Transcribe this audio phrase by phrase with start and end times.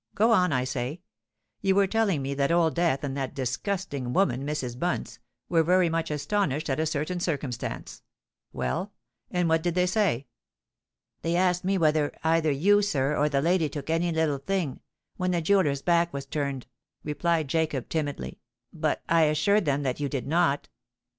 [0.15, 1.01] Go on, I say.
[1.61, 4.79] You were telling me that Old Death and that disgusting woman, Mrs.
[4.79, 8.01] Bunce, were very much astonished at a certain circumstance.
[8.51, 10.25] Well—and what did they say?"
[11.21, 15.39] "They asked me whether either you, sir, or the lady took any little thing—when the
[15.39, 16.65] jeweller's back was turned,"
[17.03, 18.39] replied Jacob, timidly;
[18.73, 20.67] "but I assured them that you did not."